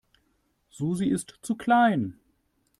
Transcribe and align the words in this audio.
Susi 0.71 1.05
ist 1.09 1.37
zu 1.43 1.53
klein. 1.55 2.17